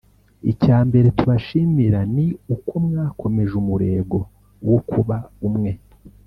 Icya 0.51 0.77
mbere 0.87 1.07
tubashimira 1.17 1.99
ni 2.15 2.27
uko 2.55 2.73
mwakomeje 2.85 3.53
umurego 3.61 4.17
wo 4.69 4.79
kuba 4.89 5.17
umwe 5.47 5.71